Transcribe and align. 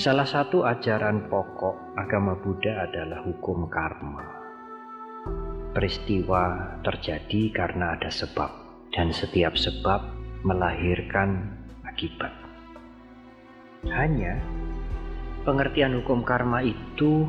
Salah 0.00 0.24
satu 0.24 0.64
ajaran 0.64 1.28
pokok 1.28 1.92
agama 1.92 2.32
Buddha 2.32 2.88
adalah 2.88 3.20
hukum 3.20 3.68
karma. 3.68 4.24
Peristiwa 5.76 6.72
terjadi 6.80 7.52
karena 7.52 8.00
ada 8.00 8.08
sebab, 8.08 8.48
dan 8.96 9.12
setiap 9.12 9.60
sebab 9.60 10.00
melahirkan 10.40 11.52
akibat. 11.84 12.32
Hanya 13.92 14.40
pengertian 15.44 16.00
hukum 16.00 16.24
karma 16.24 16.64
itu 16.64 17.28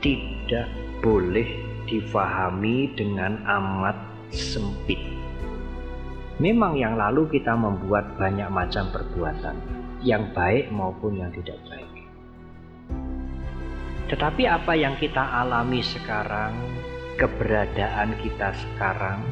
tidak 0.00 0.72
boleh 1.04 1.60
difahami 1.84 2.88
dengan 2.96 3.36
amat 3.44 4.00
sempit. 4.32 5.12
Memang 6.40 6.72
yang 6.72 6.96
lalu 6.96 7.28
kita 7.36 7.52
membuat 7.52 8.16
banyak 8.16 8.48
macam 8.48 8.88
perbuatan, 8.88 9.81
yang 10.02 10.30
baik 10.34 10.70
maupun 10.74 11.18
yang 11.18 11.30
tidak 11.30 11.58
baik. 11.70 11.90
Tetapi 14.12 14.44
apa 14.44 14.76
yang 14.76 14.98
kita 15.00 15.22
alami 15.22 15.80
sekarang, 15.80 16.52
keberadaan 17.16 18.12
kita 18.20 18.52
sekarang, 18.52 19.24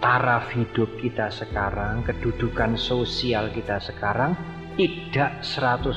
taraf 0.00 0.48
hidup 0.56 0.88
kita 1.02 1.28
sekarang, 1.28 2.00
kedudukan 2.06 2.80
sosial 2.80 3.52
kita 3.52 3.76
sekarang 3.82 4.32
tidak 4.76 5.44
100% 5.44 5.92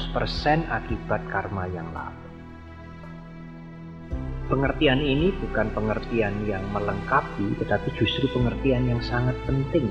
akibat 0.68 1.22
karma 1.32 1.68
yang 1.72 1.88
lalu. 1.96 2.20
Pengertian 4.50 4.98
ini 4.98 5.30
bukan 5.46 5.70
pengertian 5.78 6.34
yang 6.50 6.66
melengkapi, 6.73 7.54
tetapi 7.62 7.94
justru 7.94 8.26
pengertian 8.34 8.90
yang 8.90 8.98
sangat 8.98 9.38
penting. 9.46 9.86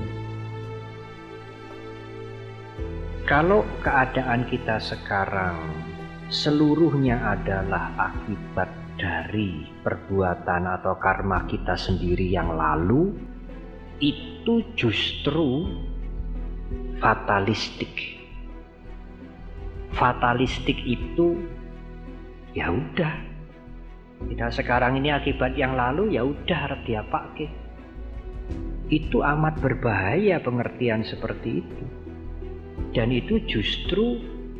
Kalau 3.29 3.61
keadaan 3.85 4.49
kita 4.49 4.81
sekarang 4.81 5.61
seluruhnya 6.33 7.37
adalah 7.37 7.93
akibat 8.09 8.73
dari 8.97 9.69
perbuatan 9.85 10.65
atau 10.65 10.97
karma 10.97 11.45
kita 11.45 11.77
sendiri 11.77 12.25
yang 12.25 12.57
lalu, 12.57 13.13
itu 14.01 14.65
justru 14.73 15.69
fatalistik. 16.97 18.17
Fatalistik 19.93 20.81
itu 20.89 21.37
ya 22.57 22.73
udah. 22.73 23.13
Kita 24.25 24.49
sekarang 24.49 24.97
ini 24.97 25.13
akibat 25.13 25.53
yang 25.53 25.77
lalu 25.77 26.17
ya 26.17 26.25
udah 26.25 26.57
harap 26.65 26.81
diapake. 26.81 27.45
Itu 28.89 29.21
amat 29.21 29.61
berbahaya 29.61 30.41
pengertian 30.41 31.05
seperti 31.05 31.61
itu. 31.61 32.08
Dan 32.91 33.13
itu 33.13 33.37
justru 33.45 34.19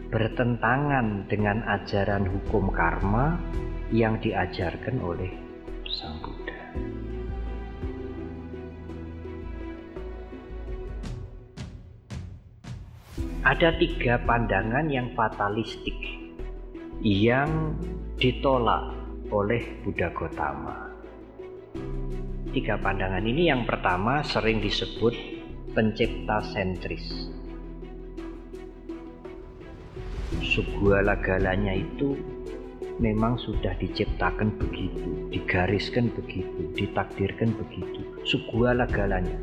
bertentangan 0.10 1.30
dengan 1.30 1.62
ajaran 1.70 2.26
hukum 2.26 2.74
karma 2.74 3.38
yang 3.94 4.18
diajarkan 4.18 4.98
oleh 5.02 5.30
Sang 5.86 6.18
Buddha. 6.22 6.58
Ada 13.46 13.78
tiga 13.82 14.22
pandangan 14.26 14.90
yang 14.90 15.14
fatalistik 15.14 15.98
yang 17.02 17.78
ditolak 18.18 18.94
oleh 19.30 19.62
Buddha 19.86 20.10
Gotama. 20.14 20.90
Tiga 22.50 22.82
pandangan 22.82 23.26
ini 23.26 23.50
yang 23.50 23.66
pertama 23.70 24.26
sering 24.26 24.58
disebut 24.58 25.14
pencipta 25.78 26.42
sentris 26.50 27.30
segala 30.60 31.16
galanya 31.24 31.72
itu 31.72 32.20
memang 33.00 33.40
sudah 33.40 33.72
diciptakan 33.80 34.52
begitu, 34.60 35.32
digariskan 35.32 36.12
begitu, 36.12 36.68
ditakdirkan 36.76 37.56
begitu. 37.56 38.04
Segala 38.28 38.84
galanya. 38.84 39.40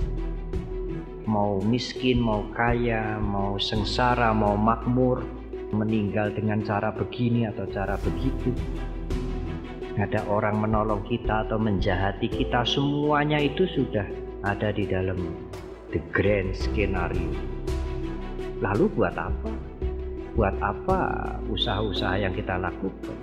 Mau 1.24 1.58
miskin, 1.64 2.20
mau 2.20 2.44
kaya, 2.52 3.16
mau 3.16 3.56
sengsara, 3.56 4.30
mau 4.36 4.54
makmur, 4.60 5.24
meninggal 5.72 6.36
dengan 6.36 6.62
cara 6.62 6.92
begini 6.92 7.48
atau 7.48 7.64
cara 7.72 7.96
begitu. 8.04 8.52
Ada 9.96 10.28
orang 10.28 10.60
menolong 10.60 11.08
kita 11.08 11.48
atau 11.48 11.56
menjahati 11.56 12.28
kita, 12.28 12.68
semuanya 12.68 13.40
itu 13.40 13.64
sudah 13.72 14.04
ada 14.44 14.68
di 14.68 14.84
dalam 14.84 15.16
the 15.96 15.98
grand 16.12 16.52
skenario. 16.52 17.32
Lalu 18.60 18.92
buat 18.92 19.16
apa? 19.16 19.75
Buat 20.36 20.52
apa 20.60 21.00
usaha-usaha 21.48 22.20
yang 22.20 22.36
kita 22.36 22.60
lakukan? 22.60 23.16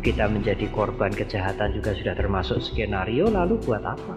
Kita 0.00 0.24
menjadi 0.32 0.72
korban 0.72 1.12
kejahatan 1.12 1.76
juga 1.76 1.92
sudah 1.92 2.16
termasuk 2.16 2.64
skenario, 2.64 3.28
lalu 3.28 3.60
buat 3.60 3.84
apa? 3.84 4.16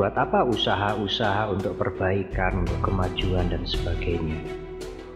Buat 0.00 0.14
apa 0.16 0.48
usaha-usaha 0.48 1.52
untuk 1.52 1.76
perbaikan, 1.76 2.64
untuk 2.64 2.80
kemajuan 2.80 3.52
dan 3.52 3.68
sebagainya? 3.68 4.40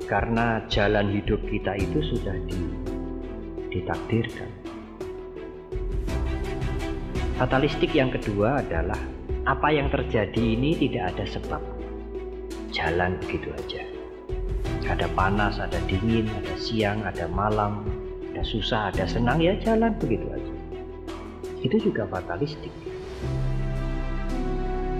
Karena 0.04 0.60
jalan 0.68 1.08
hidup 1.08 1.40
kita 1.48 1.72
itu 1.80 2.04
sudah 2.04 2.36
di, 2.44 2.60
ditakdirkan. 3.72 4.50
Fatalistik 7.40 7.96
yang 7.96 8.12
kedua 8.12 8.60
adalah 8.60 9.00
apa 9.48 9.72
yang 9.72 9.88
terjadi 9.88 10.42
ini 10.42 10.76
tidak 10.76 11.16
ada 11.16 11.24
sebab. 11.24 11.62
Jalan 12.74 13.16
begitu 13.24 13.48
aja. 13.56 14.01
Ada 14.92 15.08
panas, 15.16 15.56
ada 15.56 15.80
dingin, 15.88 16.28
ada 16.28 16.52
siang, 16.60 17.00
ada 17.00 17.24
malam, 17.32 17.80
ada 18.28 18.44
susah, 18.44 18.92
ada 18.92 19.08
senang, 19.08 19.40
ya 19.40 19.56
jalan 19.64 19.96
begitu 19.96 20.28
aja. 20.28 20.52
Itu 21.64 21.80
juga 21.80 22.04
fatalistik. 22.12 22.68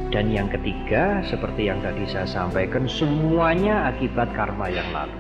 Dan 0.09 0.33
yang 0.33 0.49
ketiga, 0.49 1.21
seperti 1.29 1.69
yang 1.69 1.85
tadi 1.85 2.09
saya 2.09 2.25
sampaikan, 2.25 2.89
semuanya 2.89 3.93
akibat 3.93 4.33
karma 4.33 4.73
yang 4.73 4.89
lalu. 4.97 5.17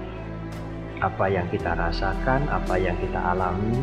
Apa 1.04 1.28
yang 1.28 1.44
kita 1.52 1.76
rasakan, 1.76 2.48
apa 2.48 2.80
yang 2.80 2.96
kita 2.96 3.20
alami, 3.20 3.76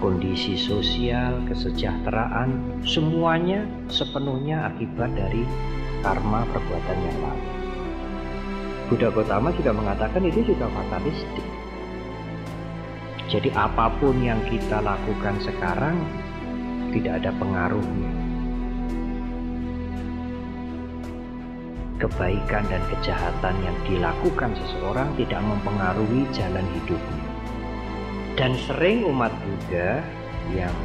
kondisi 0.00 0.56
sosial, 0.56 1.44
kesejahteraan, 1.44 2.80
semuanya 2.88 3.68
sepenuhnya 3.92 4.72
akibat 4.72 5.12
dari 5.12 5.44
karma 6.00 6.48
perbuatan 6.48 6.98
yang 7.04 7.18
lalu. 7.20 7.61
Buddha 8.92 9.08
Gautama 9.08 9.48
juga 9.56 9.72
mengatakan 9.72 10.20
itu 10.20 10.52
juga 10.52 10.68
fatalistik. 10.68 11.46
Jadi 13.24 13.48
apa 13.56 13.88
pun 13.96 14.20
yang 14.20 14.36
kita 14.44 14.84
lakukan 14.84 15.40
sekarang 15.40 15.96
tidak 16.92 17.24
ada 17.24 17.32
pengaruhnya. 17.40 18.12
Kebaikan 22.04 22.68
dan 22.68 22.84
kejahatan 22.92 23.56
yang 23.64 23.76
dilakukan 23.88 24.52
seseorang 24.60 25.08
tidak 25.16 25.40
mempengaruhi 25.40 26.28
jalan 26.36 26.68
hidupnya. 26.76 27.24
Dan 28.36 28.52
sering 28.68 29.08
umat 29.08 29.32
Buddha 29.40 30.04
yang 30.52 30.76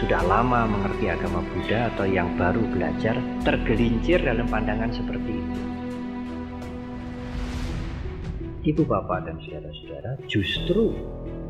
sudah 0.00 0.24
lama 0.24 0.64
mengerti 0.64 1.12
agama 1.12 1.44
Buddha 1.52 1.92
atau 1.92 2.08
yang 2.08 2.32
baru 2.40 2.64
belajar 2.72 3.20
tergelincir 3.44 4.24
dalam 4.24 4.48
pandangan 4.48 4.88
seperti 4.88 5.36
itu. 5.36 5.75
Ibu 8.66 8.82
bapak 8.82 9.30
dan 9.30 9.38
saudara-saudara, 9.46 10.26
justru 10.26 10.90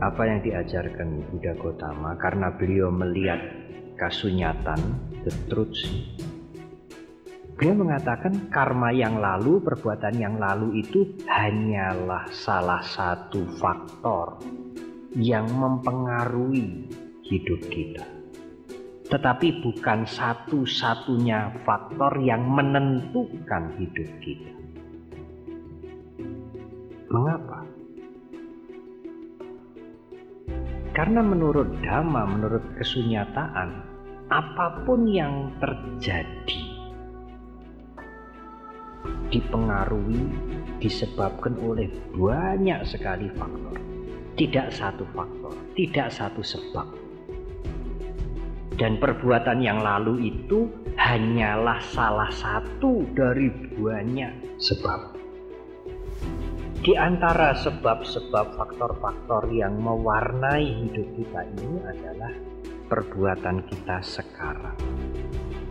apa 0.04 0.28
yang 0.28 0.44
diajarkan 0.44 1.24
Buddha 1.32 1.56
Gotama 1.56 2.12
karena 2.20 2.52
beliau 2.52 2.92
melihat 2.92 3.40
kasunyatan, 3.96 4.76
the 5.24 5.32
truth. 5.48 5.80
Beliau 7.56 7.72
mengatakan 7.72 8.52
karma 8.52 8.92
yang 8.92 9.16
lalu, 9.16 9.64
perbuatan 9.64 10.12
yang 10.20 10.36
lalu 10.36 10.84
itu 10.84 11.16
hanyalah 11.24 12.28
salah 12.28 12.84
satu 12.84 13.48
faktor 13.56 14.36
yang 15.16 15.48
mempengaruhi 15.56 16.84
hidup 17.24 17.64
kita. 17.72 18.04
Tetapi 19.08 19.64
bukan 19.64 20.04
satu-satunya 20.04 21.64
faktor 21.64 22.20
yang 22.20 22.44
menentukan 22.44 23.72
hidup 23.80 24.10
kita. 24.20 24.55
Mengapa? 27.06 27.62
Karena 30.90 31.20
menurut 31.22 31.70
dhamma, 31.84 32.24
menurut 32.24 32.64
kesunyataan, 32.80 33.84
apa 34.32 34.82
pun 34.82 35.06
yang 35.06 35.54
terjadi 35.62 36.76
dipengaruhi, 39.30 40.32
disebabkan 40.78 41.58
oleh 41.62 41.90
banyak 42.14 42.82
sekali 42.86 43.30
faktor. 43.34 43.76
Tidak 44.36 44.68
satu 44.68 45.04
faktor, 45.16 45.54
tidak 45.78 46.12
satu 46.12 46.44
sebab. 46.44 46.88
Dan 48.76 49.00
perbuatan 49.00 49.64
yang 49.64 49.80
lalu 49.80 50.32
itu 50.32 50.68
hanyalah 51.00 51.80
salah 51.80 52.28
satu 52.28 53.08
dari 53.16 53.48
banyak 53.80 54.60
sebab 54.60 55.16
Di 56.86 56.94
antara 56.94 57.50
sebab-sebab 57.50 58.54
faktor-faktor 58.54 59.50
yang 59.50 59.74
mewarnai 59.82 60.86
hidup 60.86 61.18
kita 61.18 61.42
ini 61.58 61.82
adalah 61.82 62.30
perbuatan 62.86 63.66
kita 63.66 63.98
sekarang. 64.06 64.78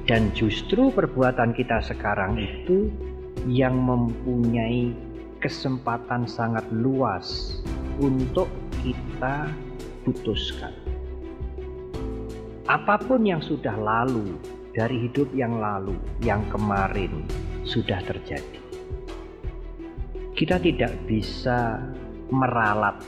Dan 0.04 0.36
justru 0.36 0.92
perbuatan 0.92 1.56
kita 1.56 1.80
sekarang 1.88 2.36
itu 2.36 2.92
yang 3.48 3.80
mempunyai 3.80 4.92
kesempatan 5.40 6.28
sangat 6.28 6.68
luas 6.76 7.64
untuk 7.96 8.52
kita 8.84 9.48
putuskan. 10.04 10.76
Apa 12.68 13.00
pun 13.00 13.24
yang 13.24 13.40
sudah 13.40 13.80
lalu 13.80 14.36
dari 14.76 15.08
hidup 15.08 15.32
yang 15.32 15.64
lalu, 15.64 15.96
yang 16.20 16.44
kemarin 16.52 17.24
sudah 17.64 18.04
terjadi. 18.04 18.65
Kita 20.36 20.60
tidak 20.60 20.92
bisa 21.08 21.80
meralat. 22.28 23.00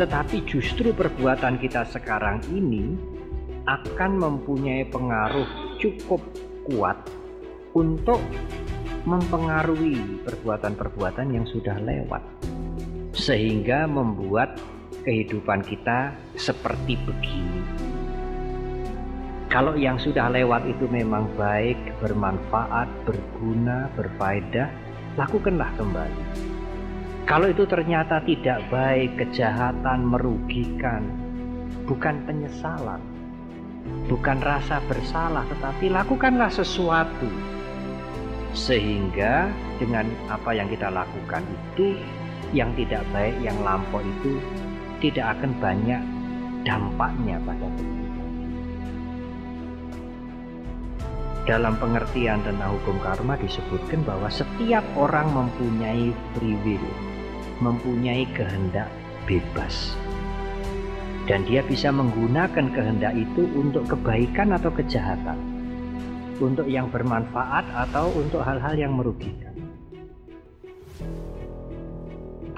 Tetapi 0.00 0.40
justru 0.48 0.88
perbuatan 0.96 1.60
kita 1.60 1.84
sekarang 1.84 2.40
ini 2.48 2.96
akan 3.68 4.16
mempunyai 4.16 4.88
pengaruh 4.88 5.76
cukup 5.76 6.24
kuat 6.64 6.96
untuk 7.76 8.24
mempengaruhi 9.04 10.24
perbuatan-perbuatan 10.24 11.28
yang 11.36 11.44
sudah 11.44 11.76
lewat, 11.76 12.24
sehingga 13.12 13.84
membuat 13.84 14.56
kehidupan 15.04 15.60
kita 15.60 16.16
seperti 16.40 16.96
begini. 17.04 17.60
Kalau 19.52 19.76
yang 19.76 20.00
sudah 20.00 20.32
lewat 20.32 20.64
itu 20.64 20.88
memang 20.88 21.28
baik, 21.36 21.76
bermanfaat, 22.00 22.88
berguna, 23.04 23.92
berfaedah, 23.92 24.81
lakukanlah 25.16 25.68
kembali. 25.76 26.24
Kalau 27.28 27.48
itu 27.48 27.64
ternyata 27.68 28.18
tidak 28.26 28.66
baik, 28.68 29.14
kejahatan, 29.14 30.04
merugikan, 30.04 31.06
bukan 31.86 32.18
penyesalan, 32.26 32.98
bukan 34.10 34.38
rasa 34.42 34.82
bersalah, 34.90 35.46
tetapi 35.48 35.92
lakukanlah 35.92 36.50
sesuatu 36.50 37.30
sehingga 38.52 39.48
dengan 39.80 40.04
apa 40.28 40.52
yang 40.52 40.68
kita 40.68 40.92
lakukan 40.92 41.40
itu 41.48 41.96
yang 42.52 42.68
tidak 42.76 43.00
baik 43.16 43.32
yang 43.40 43.56
lampau 43.64 44.04
itu 44.04 44.36
tidak 45.00 45.40
akan 45.40 45.56
banyak 45.56 46.02
dampaknya 46.68 47.40
pada 47.48 47.64
tubuh. 47.80 48.01
Dalam 51.42 51.74
pengertian 51.82 52.38
tentang 52.46 52.78
hukum 52.78 53.02
karma 53.02 53.34
disebutkan 53.34 54.06
bahwa 54.06 54.30
setiap 54.30 54.86
orang 54.94 55.26
mempunyai 55.34 56.14
free 56.38 56.54
will, 56.62 56.86
mempunyai 57.58 58.30
kehendak 58.30 58.86
bebas. 59.26 59.98
Dan 61.26 61.42
dia 61.46 61.66
bisa 61.66 61.90
menggunakan 61.90 62.70
kehendak 62.70 63.14
itu 63.14 63.46
untuk 63.58 63.90
kebaikan 63.90 64.54
atau 64.54 64.70
kejahatan 64.70 65.38
untuk 66.42 66.66
yang 66.66 66.90
bermanfaat 66.90 67.62
atau 67.88 68.10
untuk 68.18 68.42
hal-hal 68.42 68.74
yang 68.74 68.92
merugikan. 68.98 69.54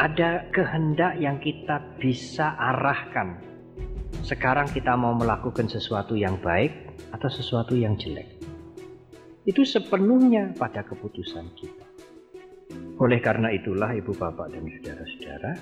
Ada 0.01 0.51
kehendak 0.51 1.21
yang 1.21 1.39
kita 1.39 1.81
bisa 2.01 2.57
arahkan. 2.59 3.39
Sekarang 4.25 4.67
kita 4.73 4.97
mau 4.97 5.15
melakukan 5.15 5.69
sesuatu 5.69 6.17
yang 6.17 6.41
baik 6.41 6.73
atau 7.15 7.31
sesuatu 7.31 7.77
yang 7.77 7.95
jelek. 7.95 8.34
Itu 9.44 9.61
sepenuhnya 9.69 10.56
pada 10.56 10.81
keputusan 10.81 11.46
kita. 11.52 11.87
Oleh 12.96 13.20
karena 13.20 13.52
itulah 13.52 13.93
ibu 13.93 14.17
bapak 14.17 14.56
dan 14.56 14.64
saudara-saudara, 14.64 15.52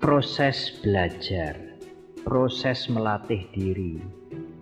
proses 0.00 0.80
belajar, 0.80 1.60
proses 2.24 2.88
melatih 2.88 3.44
diri, 3.52 4.00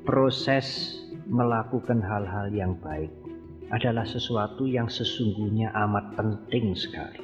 proses 0.02 0.98
melakukan 1.30 2.02
hal-hal 2.02 2.50
yang 2.50 2.74
baik 2.82 3.10
adalah 3.70 4.06
sesuatu 4.06 4.66
yang 4.66 4.90
sesungguhnya 4.90 5.70
amat 5.86 6.14
penting 6.18 6.74
sekali. 6.74 7.22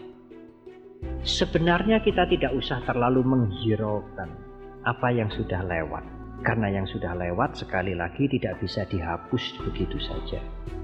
Sebenarnya 1.23 2.03
kita 2.03 2.27
tidak 2.31 2.55
usah 2.55 2.83
terlalu 2.87 3.23
menghiraukan 3.27 4.31
apa 4.83 5.09
yang 5.11 5.31
sudah 5.31 5.63
lewat, 5.63 6.03
karena 6.43 6.69
yang 6.69 6.87
sudah 6.91 7.15
lewat 7.15 7.57
sekali 7.57 7.95
lagi 7.95 8.27
tidak 8.27 8.59
bisa 8.59 8.83
dihapus 8.87 9.63
begitu 9.63 9.99
saja 10.03 10.43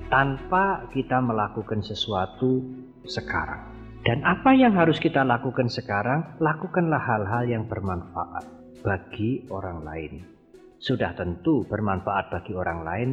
tanpa 0.09 0.89
kita 0.95 1.21
melakukan 1.21 1.85
sesuatu 1.85 2.65
sekarang. 3.05 3.77
Dan 4.07 4.25
apa 4.25 4.57
yang 4.57 4.73
harus 4.79 4.97
kita 4.97 5.21
lakukan 5.27 5.69
sekarang? 5.69 6.39
Lakukanlah 6.41 7.03
hal-hal 7.03 7.45
yang 7.45 7.65
bermanfaat 7.69 8.47
bagi 8.81 9.45
orang 9.53 9.85
lain 9.85 10.39
sudah 10.79 11.11
tentu 11.19 11.67
bermanfaat 11.67 12.31
bagi 12.31 12.55
orang 12.55 12.87
lain, 12.87 13.11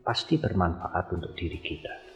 pasti 0.00 0.40
bermanfaat 0.40 1.12
untuk 1.12 1.36
diri 1.36 1.60
kita. 1.60 2.11